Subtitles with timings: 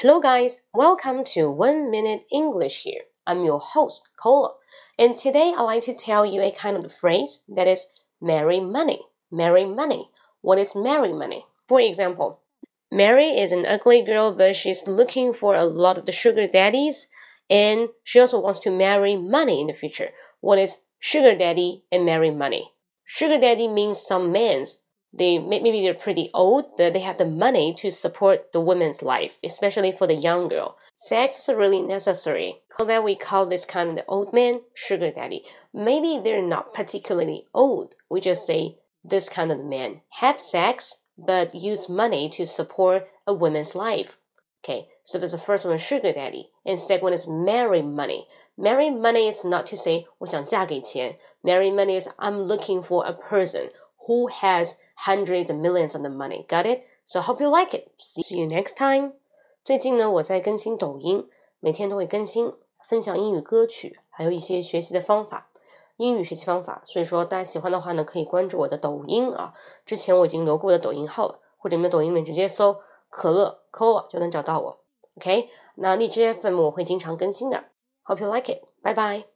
[0.00, 0.60] Hello, guys.
[0.74, 3.04] Welcome to One Minute English here.
[3.26, 4.52] I'm your host, Cola.
[4.98, 7.86] And today I'd like to tell you a kind of phrase that is
[8.20, 9.00] marry money.
[9.32, 10.10] Marry money.
[10.42, 11.46] What is marry money?
[11.66, 12.42] For example,
[12.92, 17.08] Mary is an ugly girl, but she's looking for a lot of the sugar daddies,
[17.48, 20.10] and she also wants to marry money in the future.
[20.40, 22.72] What is sugar daddy and marry money?
[23.06, 24.76] Sugar daddy means some man's
[25.15, 29.39] they maybe they're pretty old, but they have the money to support the woman's life,
[29.43, 30.77] especially for the young girl.
[30.93, 32.61] Sex is really necessary.
[32.77, 35.43] So that we call this kind of the old man sugar daddy.
[35.73, 37.95] Maybe they're not particularly old.
[38.09, 43.33] We just say this kind of man have sex but use money to support a
[43.33, 44.17] woman's life.
[44.63, 48.27] Okay, so there's the first one sugar daddy, and second one is marry money.
[48.57, 51.17] Marry money is not to say 我想嫁给钱.
[51.43, 53.71] Marry money is I'm looking for a person
[54.07, 56.46] who has hundreds and millions of the money.
[56.46, 56.82] Got it?
[57.06, 57.88] So hope you like it.
[57.98, 59.12] See you next time.
[59.64, 61.28] 最近呢，我在更新抖音，
[61.60, 62.54] 每天都会更新，
[62.86, 65.48] 分享英语歌曲，还有一些学习的方法，
[65.96, 66.82] 英语学习方法。
[66.84, 69.54] 所以说，大家喜欢的话呢，可以关注我的抖音啊。
[69.84, 74.78] 之前我已经留过我的抖音号了，或者你们抖音里面直接搜“可乐 Cola” 就能找到我。
[75.16, 77.64] OK，那荔枝 FM 我会经常更新的。
[78.04, 78.62] Hope you like it.
[78.82, 79.35] Bye bye.